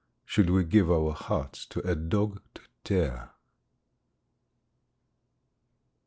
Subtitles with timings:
[0.25, 3.33] Should we give our hearts to a dog to tear?